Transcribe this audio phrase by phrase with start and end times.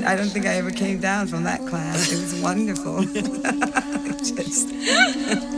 [0.00, 0.08] don't.
[0.08, 2.12] I don't think I ever came down from that class.
[2.12, 3.02] It was wonderful.
[4.18, 5.55] Just.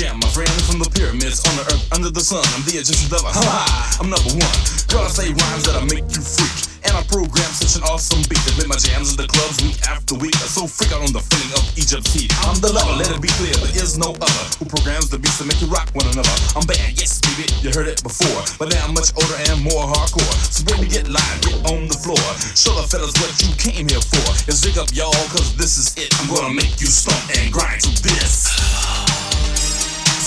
[0.00, 0.16] jam.
[0.24, 2.40] I ran from the pyramids on the earth under the sun.
[2.56, 3.28] I'm the Egyptian devil.
[3.28, 4.00] Ha ha!
[4.00, 4.56] I'm number one.
[4.88, 6.72] Girl, I say rhymes that'll make you freak.
[6.88, 9.76] And I program such an awesome beat that made my jams in the clubs week
[9.84, 10.32] after week.
[10.40, 12.32] I so freak out on the feeling of Egypt's heat.
[12.48, 15.36] I'm the lover, let it be clear, there is no other who programs the beats
[15.36, 16.32] to make you rock one another.
[16.56, 19.84] I'm bad, yes, baby, you heard it before, but now I'm much older and more
[19.84, 20.32] hardcore.
[20.48, 22.24] So when baby, get live, get on the floor.
[22.56, 24.24] Show the fellas what you came here for.
[24.48, 26.08] And zig up, y'all, cause this is it.
[26.24, 28.48] I'm gonna make you stomp and grind to this.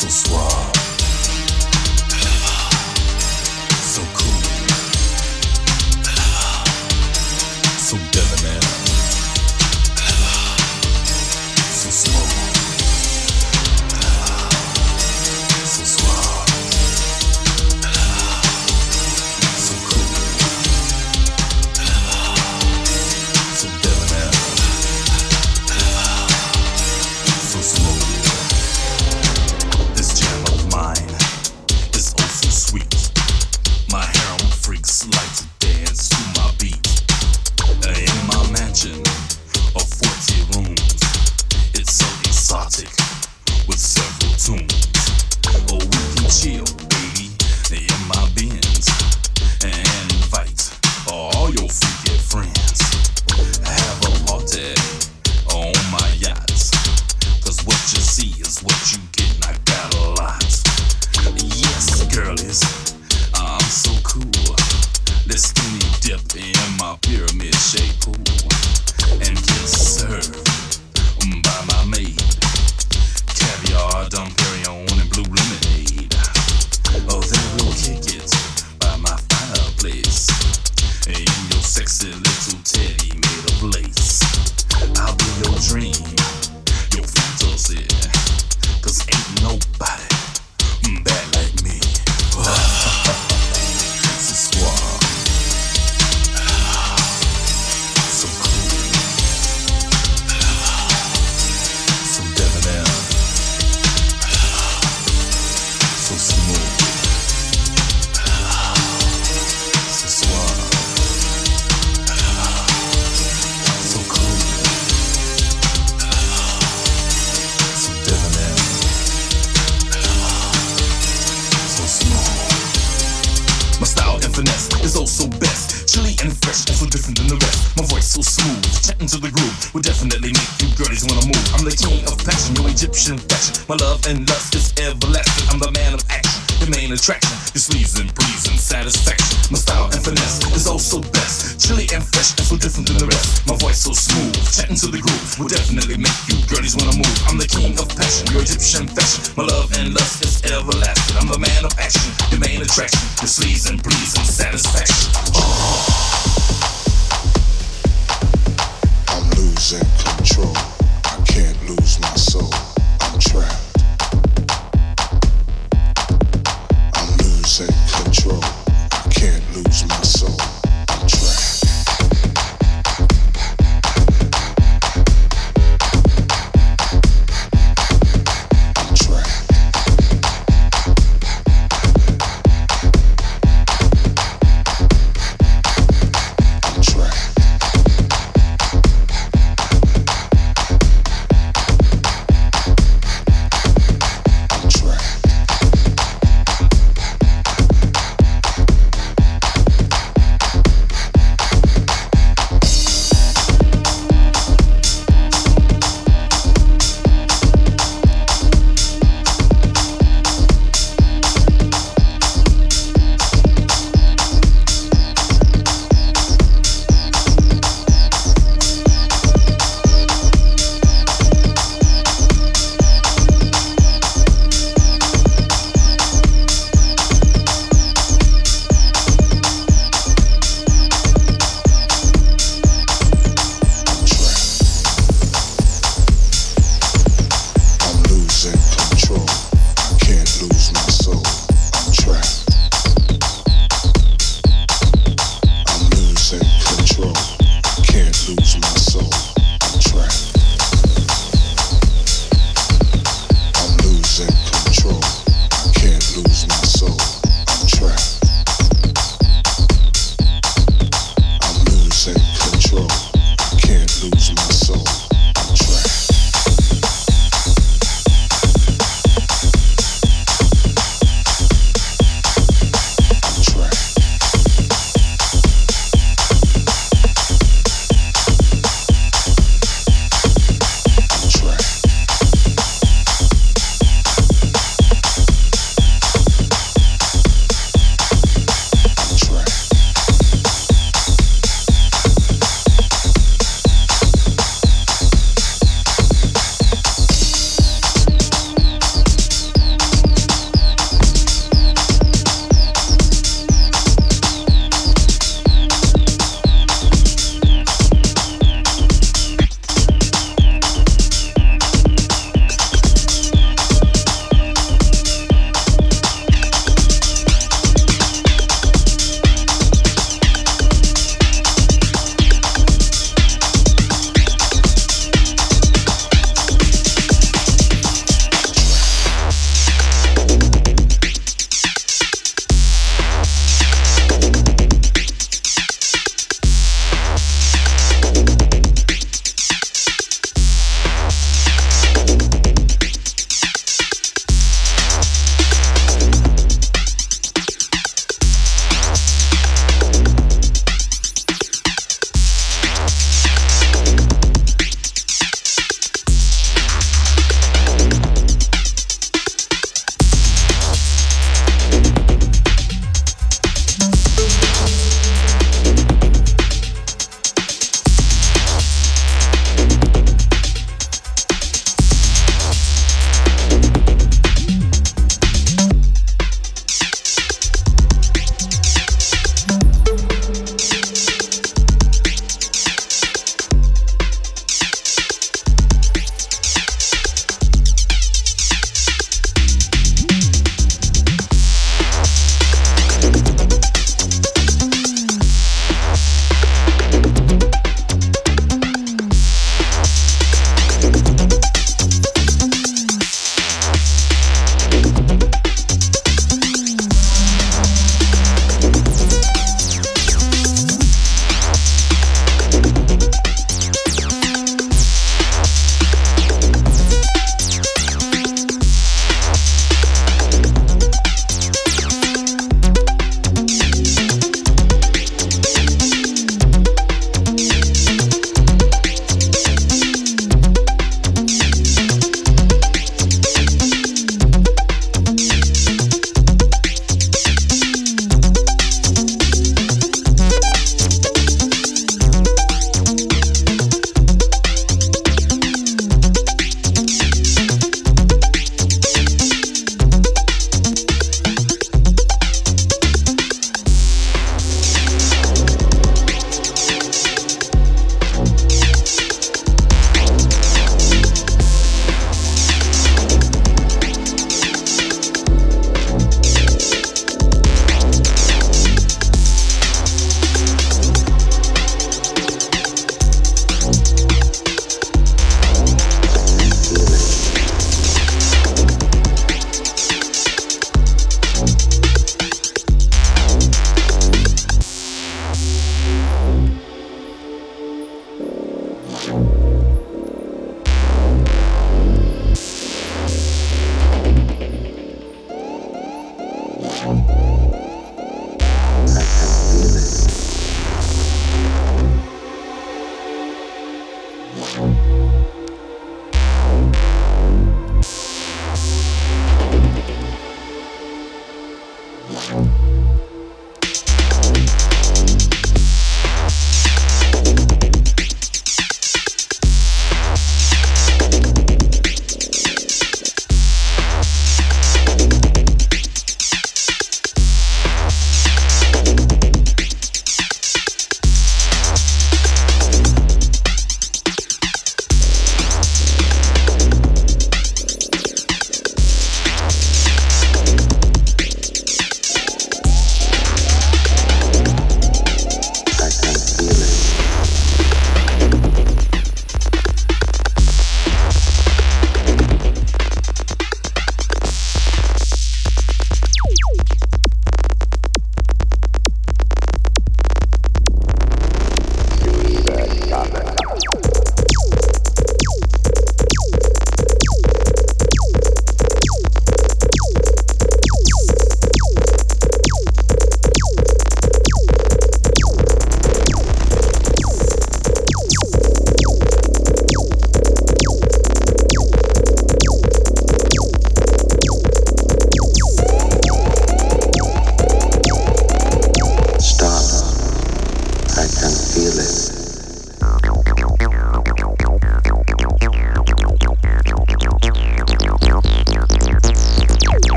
[0.00, 0.76] so suave,
[3.82, 4.40] so cool,
[7.76, 8.29] so delicate.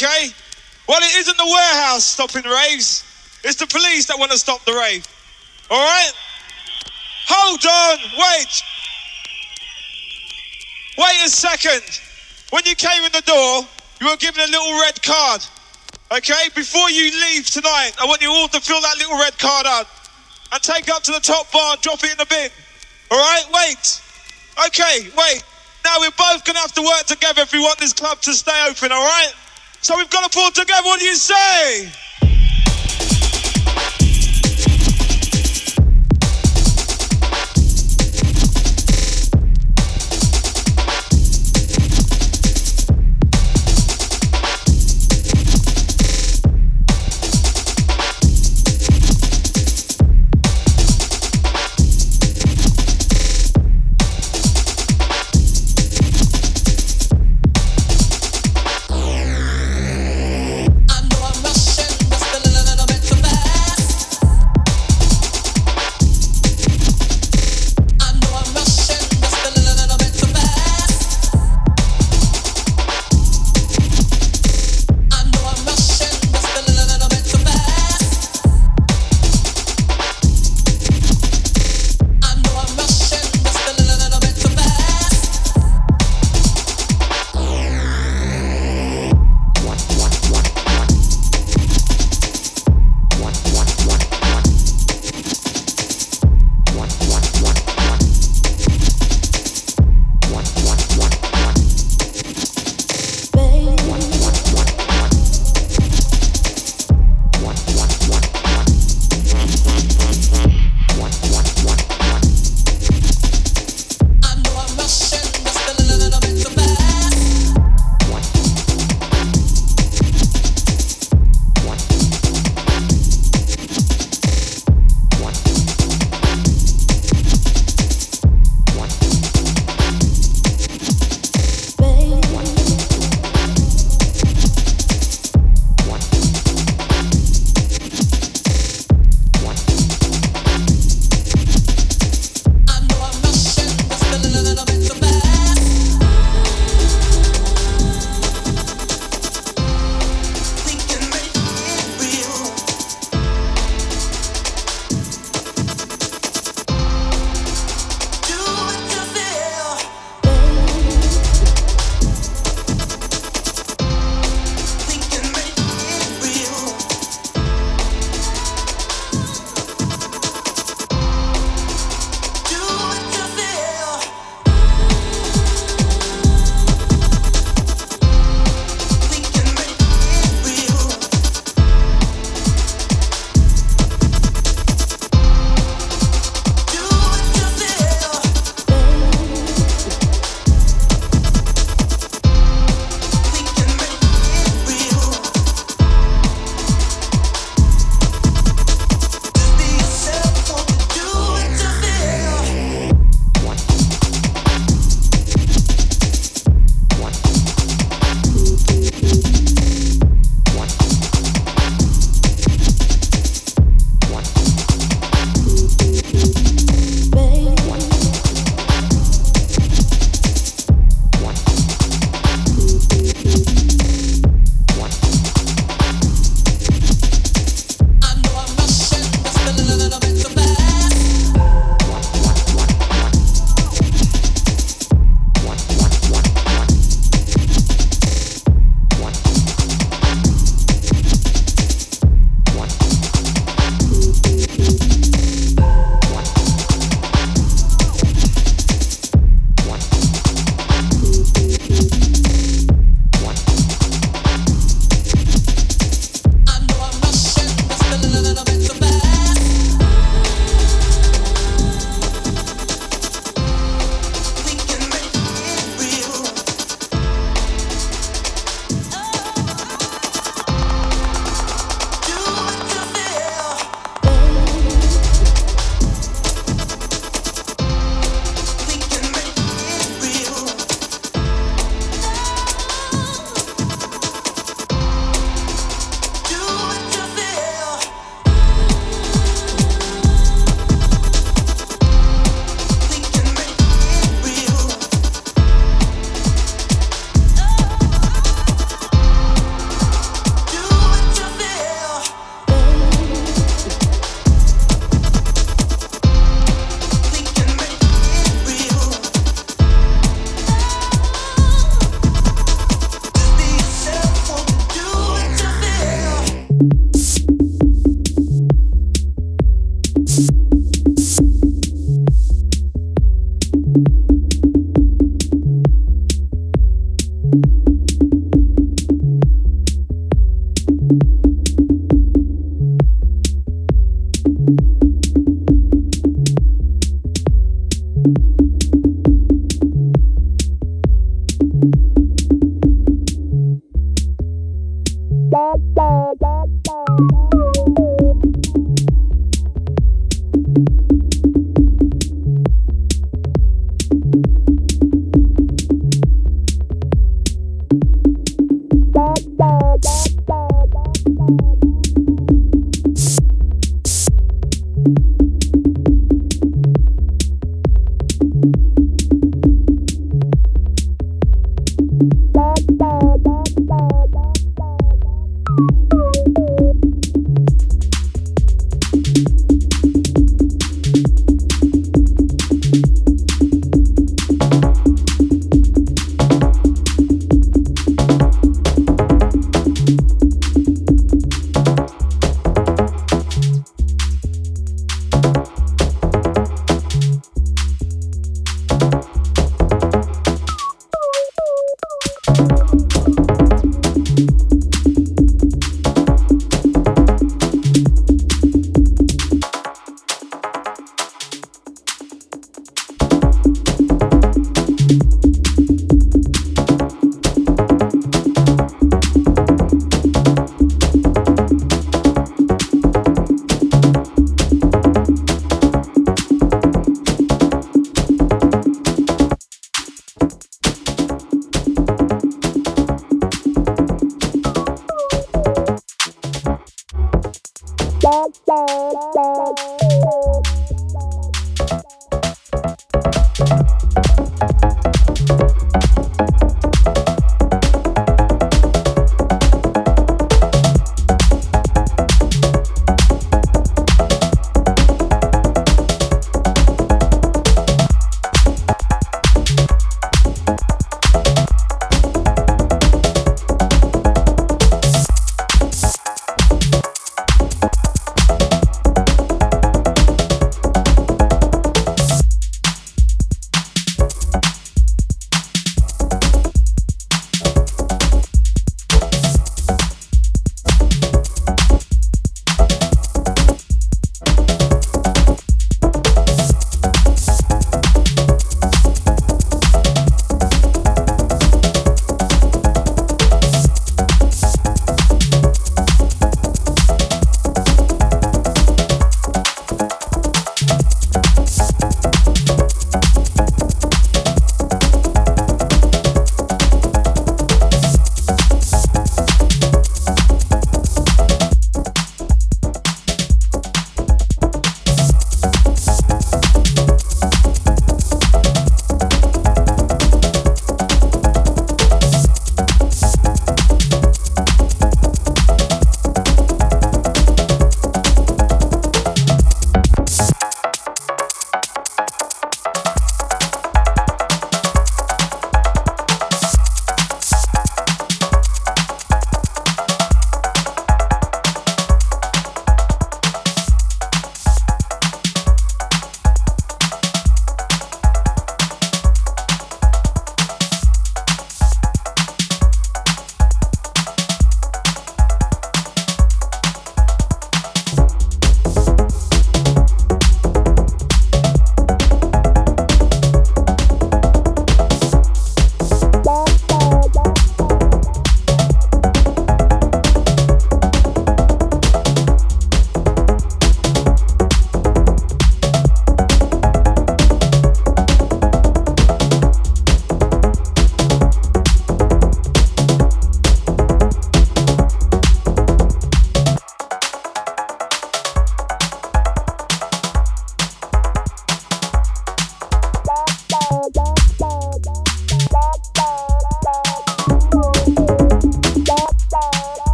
[0.00, 0.28] Okay?
[0.88, 3.04] Well, it isn't the warehouse stopping raves.
[3.44, 5.06] It's the police that want to stop the rave.
[5.70, 6.12] All right?
[7.28, 8.62] Hold on, wait.
[10.98, 11.82] Wait a second.
[12.50, 13.62] When you came in the door,
[14.00, 15.46] you were given a little red card.
[16.12, 16.48] Okay?
[16.54, 19.86] Before you leave tonight, I want you all to fill that little red card out
[20.52, 22.50] and take it up to the top bar and drop it in the bin.
[23.10, 23.44] All right?
[23.54, 24.02] Wait.
[24.66, 25.44] Okay, wait.
[25.84, 28.66] Now we're both to have to work together if we want this club to stay
[28.68, 29.32] open, all right?
[29.82, 30.82] So we've got to pull together.
[30.84, 31.90] What do you say?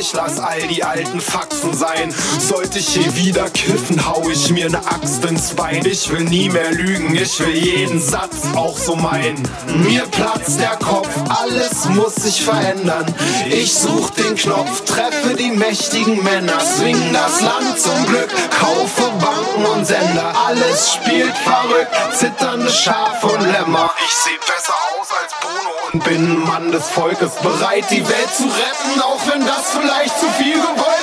[0.00, 2.12] Ich lass all die alten Faxen sein.
[2.38, 5.84] Sollte ich hier wieder kiffen, hau ich mir ne Axt ins Bein.
[5.84, 9.42] Ich will nie mehr lügen, ich will jeden Satz auch so meinen.
[9.84, 13.14] Mir platzt der Kopf, alles muss sich verändern.
[13.50, 19.66] Ich such den Knopf, treffe die mächtigen Männer, swing das Land zum Glück, kaufe Banken
[19.74, 20.32] und Sender.
[20.46, 23.90] Alles spielt verrückt, zitternde Schafe und Lämmer.
[24.02, 24.49] Ich seh
[25.92, 30.26] und bin Mann des Volkes, bereit die Welt zu retten, auch wenn das vielleicht zu
[30.30, 30.99] viel gewollt